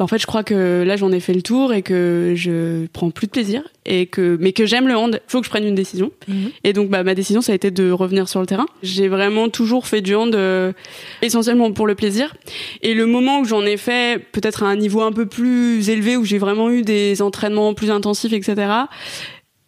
[0.00, 3.10] en fait, je crois que là, j'en ai fait le tour et que je prends
[3.10, 5.20] plus de plaisir et que, mais que j'aime le hand.
[5.22, 6.10] Il faut que je prenne une décision.
[6.26, 6.50] Mhm.
[6.64, 8.66] Et donc, bah, ma décision, ça a été de revenir sur le terrain.
[8.82, 10.72] J'ai vraiment toujours fait du hand euh,
[11.20, 12.34] essentiellement pour le plaisir.
[12.80, 16.16] Et le moment où j'en ai fait, peut-être à un niveau un peu plus élevé,
[16.16, 18.72] où j'ai vraiment eu des entraînements plus intensifs, etc.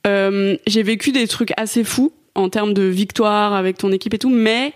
[0.07, 4.19] Euh, j'ai vécu des trucs assez fous en termes de victoire avec ton équipe et
[4.19, 4.73] tout, mais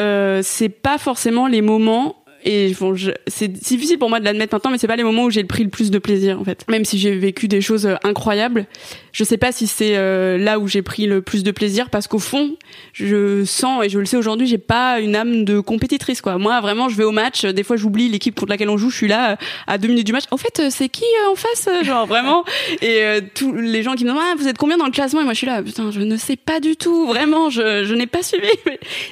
[0.00, 2.94] euh, c'est pas forcément les moments et bon,
[3.26, 5.64] c'est difficile pour moi de l'admettre maintenant, mais c'est pas les moments où j'ai pris
[5.64, 6.64] le plus de plaisir en fait.
[6.68, 8.66] Même si j'ai vécu des choses euh, incroyables,
[9.12, 12.06] je sais pas si c'est euh, là où j'ai pris le plus de plaisir parce
[12.06, 12.56] qu'au fond,
[12.92, 16.38] je sens et je le sais aujourd'hui, j'ai pas une âme de compétitrice quoi.
[16.38, 18.96] Moi vraiment, je vais au match, des fois j'oublie l'équipe contre laquelle on joue, je
[18.96, 20.24] suis là euh, à deux minutes du match.
[20.30, 22.44] En fait, c'est qui en face Genre vraiment?
[22.82, 23.02] Et
[23.34, 25.20] tous les gens qui me demandent ah, vous êtes combien dans le classement?
[25.22, 27.94] Et moi je suis là putain, je ne sais pas du tout, vraiment, je, je
[27.94, 28.48] n'ai pas suivi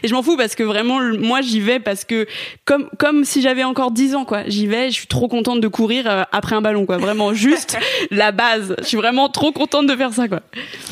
[0.03, 2.27] et je m'en fous parce que vraiment moi j'y vais parce que
[2.65, 4.43] comme comme comme si j'avais encore 10 ans, quoi.
[4.47, 6.99] J'y vais, je suis trop contente de courir euh, après un ballon, quoi.
[6.99, 7.79] Vraiment, juste
[8.11, 8.77] la base.
[8.81, 10.43] Je suis vraiment trop contente de faire ça, quoi.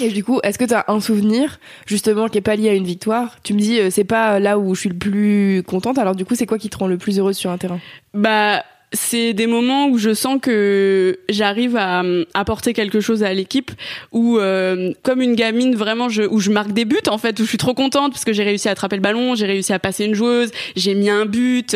[0.01, 2.73] Et du coup, est-ce que tu as un souvenir, justement, qui est pas lié à
[2.73, 3.37] une victoire?
[3.43, 5.99] Tu me dis, euh, c'est pas là où je suis le plus contente.
[5.99, 7.79] Alors, du coup, c'est quoi qui te rend le plus heureuse sur un terrain?
[8.15, 12.03] Bah, c'est des moments où je sens que j'arrive à
[12.33, 13.71] apporter quelque chose à l'équipe
[14.13, 17.43] où euh, comme une gamine vraiment je, où je marque des buts en fait où
[17.43, 19.79] je suis trop contente parce que j'ai réussi à attraper le ballon j'ai réussi à
[19.79, 21.75] passer une joueuse j'ai mis un but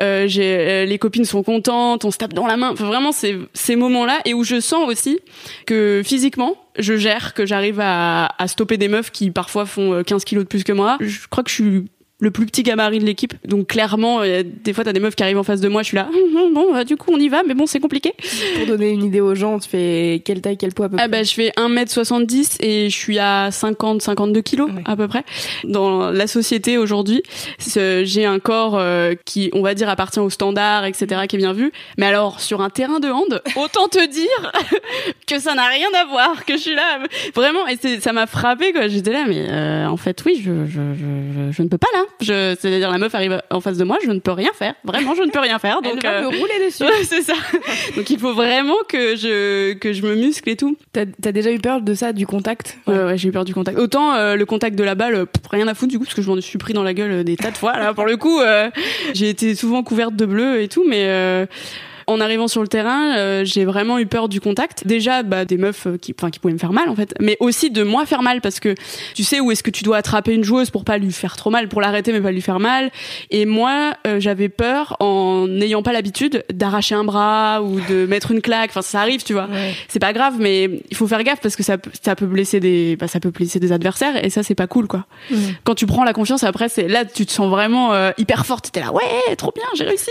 [0.00, 2.70] euh, j'ai euh, les copines sont contentes on se tape dans la main.
[2.72, 5.18] Enfin, vraiment c'est ces moments là et où je sens aussi
[5.66, 10.24] que physiquement je gère que j'arrive à, à stopper des meufs qui parfois font 15
[10.24, 10.96] kilos de plus que moi.
[11.00, 11.84] Je crois que je suis
[12.22, 13.34] le plus petit gabarit de l'équipe.
[13.46, 15.96] Donc clairement, des fois, t'as des meufs qui arrivent en face de moi, je suis
[15.96, 18.12] là, hum, hum, bon, bah, du coup, on y va, mais bon, c'est compliqué.
[18.56, 21.08] Pour donner une idée aux gens, tu fais quelle taille, quel poids à peu ah
[21.08, 25.24] bah, je fais 1m70 et je suis à 50, 52 kilos à peu près.
[25.64, 27.22] Dans la société aujourd'hui,
[27.58, 31.52] j'ai un corps euh, qui, on va dire, appartient au standard, etc., qui est bien
[31.52, 31.72] vu.
[31.98, 34.52] Mais alors, sur un terrain de hand, autant te dire
[35.26, 37.00] que ça n'a rien à voir, que je suis là,
[37.34, 38.88] vraiment, et ça m'a frappé, quoi.
[38.88, 42.04] J'étais là, mais euh, en fait, oui, je, je, je, je, ne peux pas là.
[42.20, 44.74] C'est-à-dire, la meuf arrive en face de moi, je ne peux rien faire.
[44.84, 45.80] Vraiment, je ne peux rien faire.
[45.82, 46.84] Donc, Elle va me euh, rouler dessus.
[47.04, 47.34] c'est ça.
[47.96, 50.76] donc, il faut vraiment que je, que je me muscle et tout.
[50.92, 52.78] T'as as déjà eu peur de ça, du contact?
[52.86, 53.78] Ouais, ouais, j'ai eu peur du contact.
[53.78, 56.40] Autant le contact de la balle, rien à foutre du coup, parce que je m'en
[56.40, 57.78] suis pris dans la gueule des tas de fois.
[57.78, 58.40] Là, pour le coup,
[59.14, 61.46] j'ai été souvent couverte de bleu et tout, mais
[62.06, 64.86] en arrivant sur le terrain, euh, j'ai vraiment eu peur du contact.
[64.86, 67.36] Déjà, bah, des meufs euh, qui, enfin, qui pouvaient me faire mal en fait, mais
[67.40, 68.74] aussi de moi faire mal parce que
[69.14, 71.50] tu sais où est-ce que tu dois attraper une joueuse pour pas lui faire trop
[71.50, 72.90] mal, pour l'arrêter mais pas lui faire mal.
[73.30, 78.30] Et moi, euh, j'avais peur en n'ayant pas l'habitude d'arracher un bras ou de mettre
[78.30, 78.70] une claque.
[78.70, 79.48] Enfin, ça arrive, tu vois.
[79.88, 82.96] C'est pas grave, mais il faut faire gaffe parce que ça, ça peut blesser des,
[82.96, 85.06] bah, ça peut blesser des adversaires et ça c'est pas cool quoi.
[85.64, 88.70] Quand tu prends la confiance après, c'est là tu te sens vraiment hyper forte.
[88.72, 90.10] T'es là, ouais, trop bien, j'ai réussi.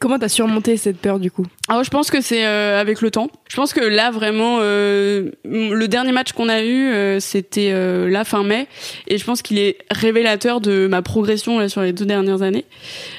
[0.00, 1.46] Comment t'as surmonté cette peur du coup?
[1.68, 3.28] Alors je pense que c'est euh, avec le temps.
[3.48, 7.72] Je pense que là vraiment euh, le dernier match qu'on a eu euh, c'était
[8.08, 8.66] la fin mai
[9.06, 12.64] et je pense qu'il est révélateur de ma progression sur les deux dernières années.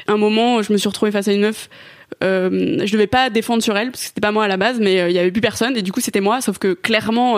[0.08, 1.70] Un moment je me suis retrouvée face à une meuf
[2.24, 4.80] euh, je devais pas défendre sur elle parce que c'était pas moi à la base,
[4.80, 6.42] mais il y avait plus personne et du coup c'était moi.
[6.42, 7.38] Sauf que clairement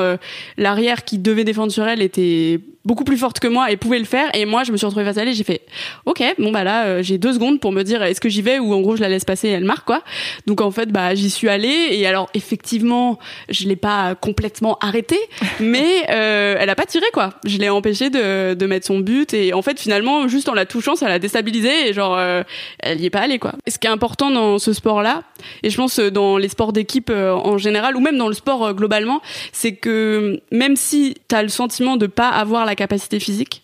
[0.58, 4.06] l'arrière qui devait défendre sur elle était beaucoup plus forte que moi et pouvait le
[4.06, 4.30] faire.
[4.36, 5.62] Et moi, je me suis retrouvée face à elle et j'ai fait,
[6.06, 8.60] ok, bon bah là, euh, j'ai deux secondes pour me dire est-ce que j'y vais
[8.60, 10.04] ou en gros je la laisse passer et elle marque quoi.
[10.46, 13.20] Donc en fait, bah j'y suis allée et alors effectivement,
[13.50, 15.20] je l'ai pas complètement arrêtée,
[15.60, 17.32] mais euh, elle a pas tiré quoi.
[17.46, 20.66] Je l'ai empêchée de, de mettre son but et en fait finalement, juste en la
[20.66, 22.44] touchant, ça l'a déstabilisée et genre euh,
[22.80, 23.54] elle y est pas allée quoi.
[23.68, 25.24] ce qui est important dans ce sport-là,
[25.64, 29.22] et je pense dans les sports d'équipe en général ou même dans le sport globalement,
[29.52, 33.64] c'est que même si t'as le sentiment de pas avoir la capacité physique.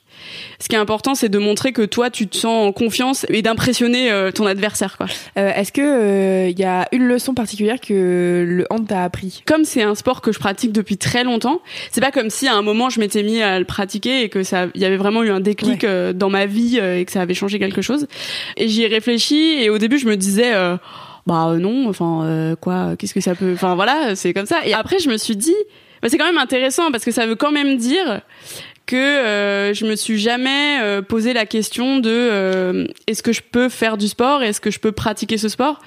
[0.60, 3.42] Ce qui est important, c'est de montrer que toi, tu te sens en confiance et
[3.42, 4.98] d'impressionner euh, ton adversaire.
[4.98, 5.08] Quoi.
[5.38, 9.44] Euh, est-ce que il euh, y a une leçon particulière que le hand t'a appris?
[9.46, 12.56] Comme c'est un sport que je pratique depuis très longtemps, c'est pas comme si à
[12.56, 15.24] un moment je m'étais mis à le pratiquer et que ça, il y avait vraiment
[15.24, 18.08] eu un déclic dans ma vie et que ça avait changé quelque chose.
[18.58, 20.54] Et j'y ai réfléchi et au début je me disais
[21.26, 24.66] bah non, enfin quoi, qu'est-ce que ça peut, enfin voilà, c'est comme ça.
[24.66, 25.56] Et après je me suis dit
[26.02, 28.22] bah, c'est quand même intéressant parce que ça veut quand même dire
[28.86, 33.42] que euh, je me suis jamais euh, posé la question de euh, est-ce que je
[33.42, 35.82] peux faire du sport, est-ce que je peux pratiquer ce sport?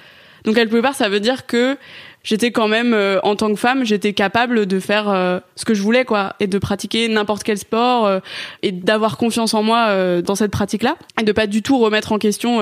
[0.45, 1.77] Donc quelque part, ça veut dire que
[2.25, 5.75] j'étais quand même euh, en tant que femme j'étais capable de faire euh, ce que
[5.75, 8.19] je voulais quoi et de pratiquer n'importe quel sport euh,
[8.63, 9.75] et d'avoir confiance en moi
[10.23, 12.61] dans cette pratique là et de pas du tout remettre en question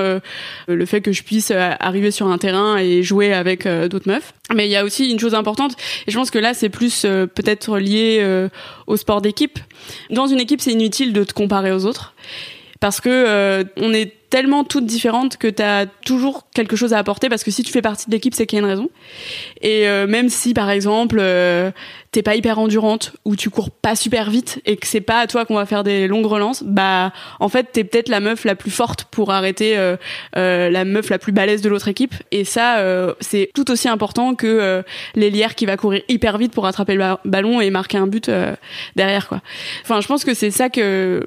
[0.66, 4.35] le fait que je puisse arriver sur un terrain et jouer avec d'autres meufs.
[4.53, 7.03] Mais il y a aussi une chose importante et je pense que là c'est plus
[7.03, 8.48] peut-être lié
[8.88, 9.61] au sport d'équipe.
[10.11, 12.14] Dans une équipe c'est inutile de te comparer aux autres
[12.81, 17.29] parce que on est tellement toutes différentes que tu as toujours quelque chose à apporter
[17.29, 18.88] parce que si tu fais partie de l'équipe, c'est qu'il y a une raison.
[19.61, 21.71] Et euh, même si par exemple euh,
[22.12, 25.27] t'es pas hyper endurante ou tu cours pas super vite et que c'est pas à
[25.27, 28.55] toi qu'on va faire des longues relances, bah en fait t'es peut-être la meuf la
[28.55, 29.99] plus forte pour arrêter euh,
[30.38, 32.14] euh la meuf la plus balèze de l'autre équipe.
[32.31, 34.83] Et ça euh, c'est tout aussi important que
[35.14, 38.31] l'ailière qui va courir hyper vite pour attraper le ballon et marquer un but
[38.97, 39.42] derrière quoi.
[39.83, 41.27] Enfin je pense que c'est ça que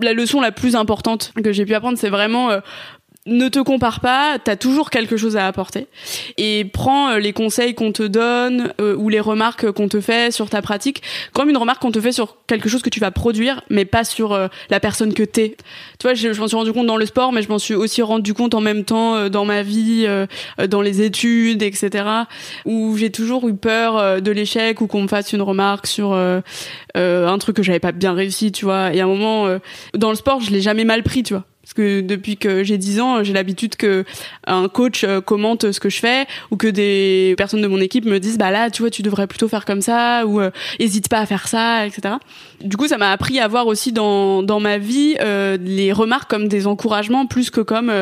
[0.00, 2.60] la leçon la plus importante que j'ai pu apprendre, c'est vraiment euh,
[3.26, 5.88] ne te compare pas, t'as toujours quelque chose à apporter.
[6.38, 10.32] Et prends euh, les conseils qu'on te donne euh, ou les remarques qu'on te fait
[10.32, 11.02] sur ta pratique
[11.34, 14.04] comme une remarque qu'on te fait sur quelque chose que tu vas produire, mais pas
[14.04, 15.56] sur la personne que t'es.
[15.98, 18.02] Tu vois, je, m'en suis rendu compte dans le sport, mais je m'en suis aussi
[18.02, 20.06] rendu compte en même temps dans ma vie,
[20.68, 22.04] dans les études, etc.
[22.64, 27.38] Où j'ai toujours eu peur de l'échec ou qu'on me fasse une remarque sur un
[27.38, 28.92] truc que j'avais pas bien réussi, tu vois.
[28.92, 29.58] Et à un moment,
[29.94, 31.44] dans le sport, je l'ai jamais mal pris, tu vois.
[31.70, 34.04] Parce que depuis que j'ai 10 ans, j'ai l'habitude que
[34.44, 38.06] un coach euh, commente ce que je fais ou que des personnes de mon équipe
[38.06, 41.08] me disent bah là, tu vois, tu devrais plutôt faire comme ça ou euh, hésite
[41.08, 42.14] pas à faire ça, etc.
[42.60, 46.28] Du coup, ça m'a appris à voir aussi dans dans ma vie euh, les remarques
[46.28, 47.92] comme des encouragements plus que comme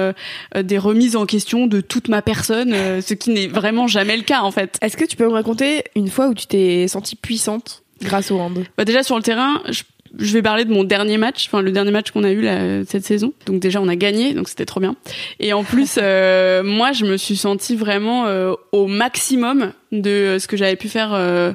[0.59, 4.41] des remises en question de toute ma personne, ce qui n'est vraiment jamais le cas
[4.41, 4.79] en fait.
[4.81, 8.39] Est-ce que tu peux me raconter une fois où tu t'es sentie puissante grâce au
[8.39, 8.65] hand?
[8.79, 9.83] Bah Déjà sur le terrain, je
[10.19, 12.85] je vais parler de mon dernier match, enfin le dernier match qu'on a eu là,
[12.87, 13.33] cette saison.
[13.47, 14.97] Donc déjà on a gagné, donc c'était trop bien.
[15.39, 20.47] Et en plus, euh, moi je me suis sentie vraiment euh, au maximum de ce
[20.47, 21.53] que j'avais pu faire euh,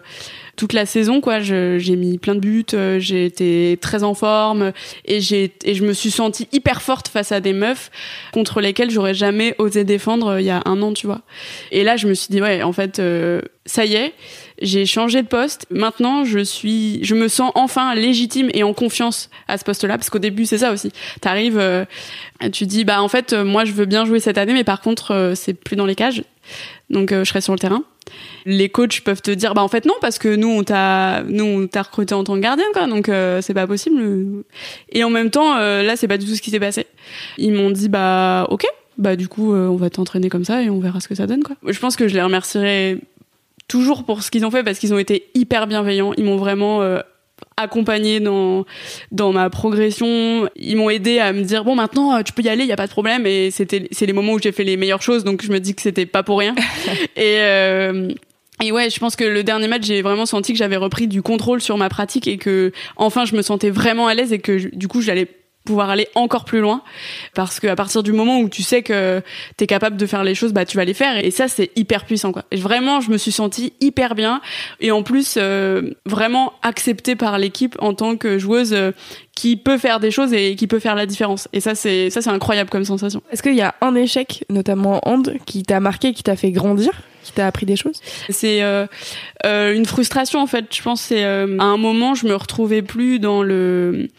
[0.55, 1.39] toute la saison, quoi.
[1.39, 4.71] J'ai mis plein de buts, euh, j'ai été très en forme
[5.05, 7.89] et j'ai et je me suis sentie hyper forte face à des meufs
[8.31, 11.21] contre lesquelles j'aurais jamais osé défendre euh, il y a un an, tu vois.
[11.71, 14.13] Et là, je me suis dit ouais, en fait, euh, ça y est,
[14.61, 15.65] j'ai changé de poste.
[15.71, 20.09] Maintenant, je suis, je me sens enfin légitime et en confiance à ce poste-là, parce
[20.09, 20.91] qu'au début, c'est ça aussi.
[21.21, 21.85] T'arrives, euh,
[22.51, 25.33] tu dis bah en fait, moi, je veux bien jouer cette année, mais par contre,
[25.35, 26.23] c'est plus dans les cages,
[26.89, 27.83] donc je serai sur le terrain
[28.45, 31.45] les coachs peuvent te dire bah en fait non parce que nous on t'a nous
[31.45, 32.87] on t'a recruté en tant que gardien quoi.
[32.87, 34.43] Donc euh, c'est pas possible.
[34.89, 36.87] Et en même temps euh, là c'est pas du tout ce qui s'est passé.
[37.37, 38.65] Ils m'ont dit bah ok.
[38.97, 41.27] Bah du coup euh, on va t'entraîner comme ça et on verra ce que ça
[41.27, 41.55] donne quoi.
[41.65, 42.99] Je pense que je les remercierai
[43.67, 46.13] toujours pour ce qu'ils ont fait parce qu'ils ont été hyper bienveillants.
[46.17, 46.81] Ils m'ont vraiment
[47.57, 48.65] accompagné dans
[49.11, 50.49] dans ma progression.
[50.55, 52.77] Ils m'ont aidé à me dire bon maintenant tu peux y aller il y a
[52.77, 53.25] pas de problème.
[53.25, 55.23] Et c'était c'est les moments où j'ai fait les meilleures choses.
[55.23, 56.55] Donc je me dis que c'était pas pour rien.
[57.15, 58.09] Et euh,
[58.63, 61.21] et ouais, je pense que le dernier match, j'ai vraiment senti que j'avais repris du
[61.21, 64.73] contrôle sur ma pratique et que enfin je me sentais vraiment à l'aise et que
[64.75, 65.27] du coup j'allais
[65.65, 66.81] pouvoir aller encore plus loin.
[67.35, 69.21] Parce que à partir du moment où tu sais que
[69.57, 71.23] tu es capable de faire les choses bah tu vas les faire.
[71.23, 72.43] Et ça c'est hyper puissant quoi.
[72.51, 74.41] Vraiment je me suis sentie hyper bien.
[74.79, 78.91] Et en plus euh, vraiment acceptée par l'équipe en tant que joueuse euh,
[79.35, 81.47] qui peut faire des choses et qui peut faire la différence.
[81.53, 83.21] Et ça c'est ça c'est incroyable comme sensation.
[83.31, 86.51] Est-ce qu'il y a un échec notamment en hand qui t'a marqué qui t'a fait
[86.51, 86.91] grandir?
[87.23, 87.99] Qui t'a appris des choses?
[88.29, 88.85] C'est euh,
[89.45, 90.65] euh, une frustration en fait.
[90.71, 94.09] Je pense c'est euh, à un moment je me retrouvais plus dans le.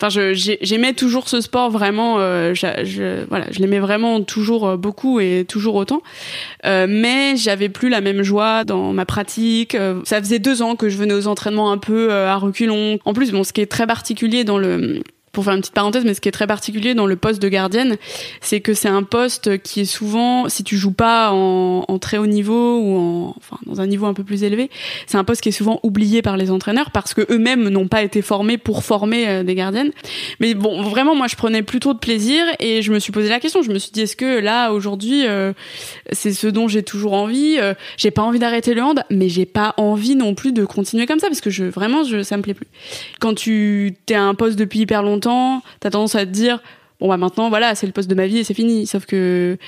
[0.00, 2.16] Enfin, j'aimais toujours ce sport vraiment.
[2.18, 6.02] Euh, je, voilà, je l'aimais vraiment toujours beaucoup et toujours autant.
[6.64, 9.76] Euh, mais j'avais plus la même joie dans ma pratique.
[10.04, 12.98] Ça faisait deux ans que je venais aux entraînements un peu à reculons.
[13.04, 16.04] En plus, bon, ce qui est très particulier dans le pour faire une petite parenthèse,
[16.04, 17.96] mais ce qui est très particulier dans le poste de gardienne,
[18.42, 22.26] c'est que c'est un poste qui est souvent, si tu joues pas en, très haut
[22.26, 24.70] niveau ou en, enfin, dans un niveau un peu plus élevé,
[25.06, 28.02] c'est un poste qui est souvent oublié par les entraîneurs parce que eux-mêmes n'ont pas
[28.02, 29.92] été formés pour former euh, des gardiennes.
[30.38, 33.40] Mais bon, vraiment, moi, je prenais plutôt de plaisir et je me suis posé la
[33.40, 33.62] question.
[33.62, 35.54] Je me suis dit, est-ce que là, aujourd'hui, euh,
[36.12, 39.46] c'est ce dont j'ai toujours envie euh, J'ai pas envie d'arrêter le hand, mais j'ai
[39.46, 42.42] pas envie non plus de continuer comme ça parce que je, vraiment, je, ça me
[42.42, 42.68] plaît plus.
[43.18, 45.21] Quand tu t'es à un poste depuis hyper longtemps
[45.80, 46.60] t'as tendance à te dire
[47.00, 48.86] bon bah maintenant voilà c'est le poste de ma vie et c'est fini.
[48.86, 49.58] Sauf que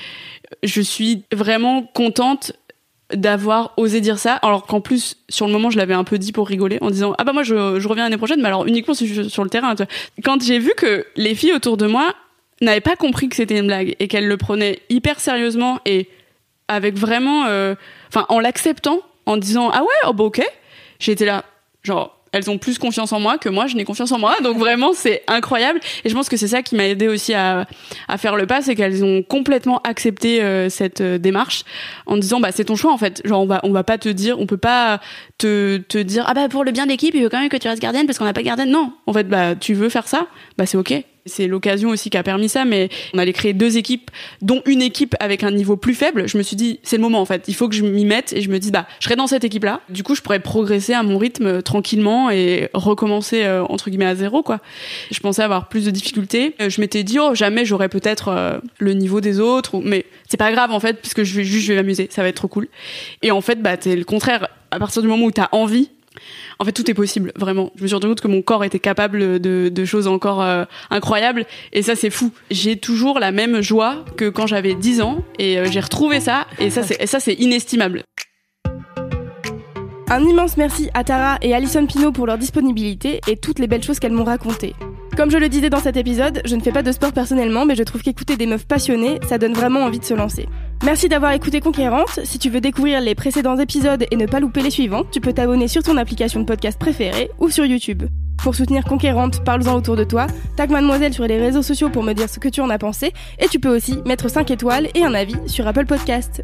[0.63, 2.53] je suis vraiment contente
[3.13, 6.31] d'avoir osé dire ça alors qu'en plus sur le moment je l'avais un peu dit
[6.31, 7.53] pour rigoler en disant ah bah moi je,
[7.87, 9.75] reviens l'année prochaine mais alors uniquement sur le terrain
[10.23, 12.13] quand j'ai vu que les filles autour de moi
[12.61, 16.09] n'avaient pas compris que c'était une blague et qu'elles le prenaient hyper sérieusement et
[16.67, 17.75] avec vraiment euh,
[18.07, 20.41] enfin en l'acceptant en disant ah ouais oh bah ok
[20.97, 21.45] j'étais là
[21.83, 24.35] genre elles ont plus confiance en moi que moi, je n'ai confiance en moi.
[24.43, 25.79] Donc vraiment, c'est incroyable.
[26.03, 27.65] Et je pense que c'est ça qui m'a aidé aussi à,
[28.09, 31.63] à faire le pas, c'est qu'elles ont complètement accepté euh, cette euh, démarche
[32.05, 33.21] en disant bah c'est ton choix en fait.
[33.25, 34.99] Genre on va on va pas te dire, on peut pas
[35.37, 37.57] te, te dire ah bah pour le bien de l'équipe, il veut quand même que
[37.57, 38.69] tu restes gardienne parce qu'on n'a pas gardienne.
[38.69, 40.93] Non, en fait bah tu veux faire ça, bah c'est ok.
[41.27, 44.11] C'est l'occasion aussi qui a permis ça, mais on allait créer deux équipes,
[44.43, 46.27] dont une équipe avec un niveau plus faible.
[46.27, 48.31] Je me suis dit, c'est le moment en fait, il faut que je m'y mette
[48.33, 49.81] et je me dis, bah, je serai dans cette équipe-là.
[49.89, 54.05] Du coup, je pourrais progresser à mon rythme euh, tranquillement et recommencer euh, entre guillemets
[54.05, 54.59] à zéro, quoi.
[55.09, 56.55] Je pensais avoir plus de difficultés.
[56.61, 60.51] Euh, je m'étais dit, oh, jamais j'aurais peut-être le niveau des autres, mais c'est pas
[60.51, 62.67] grave en fait, puisque je vais juste, je vais m'amuser, ça va être trop cool.
[63.23, 64.47] Et en fait, bah, c'est le contraire.
[64.71, 65.89] À partir du moment où t'as envie,
[66.59, 67.71] en fait, tout est possible, vraiment.
[67.75, 71.45] Je me suis rendu compte que mon corps était capable de, choses encore euh, incroyables,
[71.73, 72.31] et ça, c'est fou.
[72.49, 76.47] J'ai toujours la même joie que quand j'avais 10 ans, et euh, j'ai retrouvé ça,
[76.59, 78.03] et ça, c'est, ça, c'est inestimable.
[80.09, 83.83] Un immense merci à Tara et Alison Pino pour leur disponibilité et toutes les belles
[83.83, 84.75] choses qu'elles m'ont racontées.
[85.15, 87.75] Comme je le disais dans cet épisode, je ne fais pas de sport personnellement, mais
[87.75, 90.45] je trouve qu'écouter des meufs passionnées, ça donne vraiment envie de se lancer.
[90.83, 92.19] Merci d'avoir écouté Conquérante.
[92.25, 95.31] Si tu veux découvrir les précédents épisodes et ne pas louper les suivants, tu peux
[95.31, 98.03] t'abonner sur ton application de podcast préférée ou sur YouTube.
[98.43, 102.11] Pour soutenir Conquérante, parle-en autour de toi, tag mademoiselle sur les réseaux sociaux pour me
[102.11, 105.05] dire ce que tu en as pensé, et tu peux aussi mettre 5 étoiles et
[105.05, 106.41] un avis sur Apple Podcast.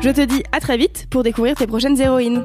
[0.00, 2.44] Je te dis à très vite pour découvrir tes prochaines héroïnes.